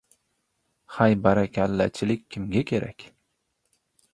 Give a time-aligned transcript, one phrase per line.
[0.95, 3.07] Haybarakallachilik kimga kerak?..